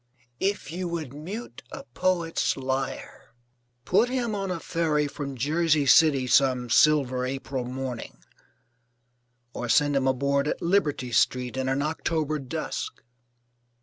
[0.39, 3.35] If you would mute a poet's lyre,
[3.85, 8.17] put him on a ferry from Jersey City some silver April morning;
[9.53, 13.03] or send him aboard at Liberty Street in an October dusk.